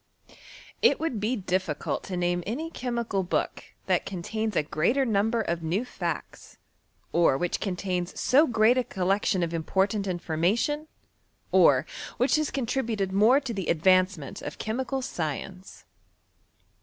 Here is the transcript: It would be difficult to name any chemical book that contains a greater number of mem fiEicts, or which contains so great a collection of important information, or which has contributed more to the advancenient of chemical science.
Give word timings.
It 0.81 0.99
would 0.99 1.19
be 1.19 1.35
difficult 1.35 2.03
to 2.05 2.17
name 2.17 2.41
any 2.47 2.71
chemical 2.71 3.21
book 3.21 3.65
that 3.85 4.03
contains 4.03 4.55
a 4.55 4.63
greater 4.63 5.05
number 5.05 5.41
of 5.41 5.61
mem 5.61 5.85
fiEicts, 5.85 6.57
or 7.11 7.37
which 7.37 7.59
contains 7.59 8.19
so 8.19 8.47
great 8.47 8.79
a 8.79 8.83
collection 8.83 9.43
of 9.43 9.53
important 9.53 10.07
information, 10.07 10.87
or 11.51 11.85
which 12.17 12.37
has 12.37 12.49
contributed 12.49 13.11
more 13.13 13.39
to 13.41 13.53
the 13.53 13.67
advancenient 13.67 14.41
of 14.41 14.57
chemical 14.57 15.03
science. 15.03 15.85